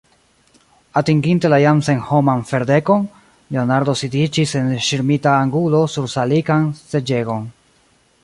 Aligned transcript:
Atinginte 1.01 1.49
la 1.53 1.59
jam 1.63 1.81
senhoman 1.87 2.41
ferdekon, 2.51 3.03
Leonardo 3.57 3.95
sidiĝis 4.01 4.55
en 4.61 4.73
ŝirmita 4.87 5.33
angulo 5.45 5.83
sur 5.97 6.11
salikan 6.17 6.69
seĝegon. 6.81 7.49